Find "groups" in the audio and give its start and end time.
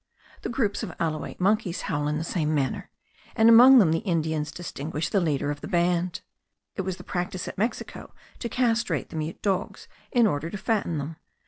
0.49-0.81